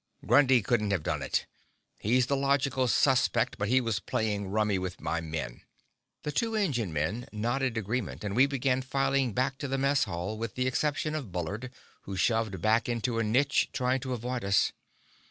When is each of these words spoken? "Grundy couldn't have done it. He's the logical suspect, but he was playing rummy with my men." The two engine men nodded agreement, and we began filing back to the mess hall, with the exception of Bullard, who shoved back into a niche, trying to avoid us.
"Grundy 0.25 0.63
couldn't 0.63 0.89
have 0.89 1.03
done 1.03 1.21
it. 1.21 1.45
He's 1.99 2.25
the 2.25 2.35
logical 2.35 2.87
suspect, 2.87 3.59
but 3.59 3.67
he 3.67 3.79
was 3.79 3.99
playing 3.99 4.47
rummy 4.47 4.79
with 4.79 4.99
my 4.99 5.21
men." 5.21 5.61
The 6.23 6.31
two 6.31 6.55
engine 6.55 6.91
men 6.91 7.27
nodded 7.31 7.77
agreement, 7.77 8.23
and 8.23 8.35
we 8.35 8.47
began 8.47 8.81
filing 8.81 9.31
back 9.33 9.59
to 9.59 9.67
the 9.67 9.77
mess 9.77 10.05
hall, 10.05 10.39
with 10.39 10.55
the 10.55 10.65
exception 10.65 11.13
of 11.13 11.31
Bullard, 11.31 11.69
who 12.05 12.15
shoved 12.17 12.59
back 12.63 12.89
into 12.89 13.19
a 13.19 13.23
niche, 13.23 13.69
trying 13.73 13.99
to 13.99 14.13
avoid 14.13 14.43
us. 14.43 14.71